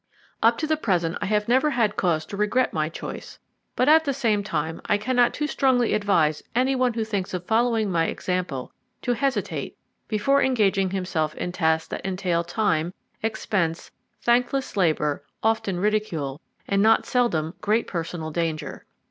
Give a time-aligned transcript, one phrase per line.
[0.41, 3.37] Up to the present I have never had cause to regret my choice,
[3.75, 7.45] but at the same time I cannot too strongly advise any one who thinks of
[7.45, 9.77] following my example to hesitate
[10.07, 17.05] before engaging himself in tasks that entail time, expense, thankless labour, often ridicule, and not
[17.05, 18.87] seldom great personal danger.